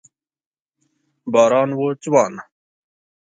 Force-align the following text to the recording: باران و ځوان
باران 1.33 1.69
و 1.79 1.81
ځوان 2.03 2.33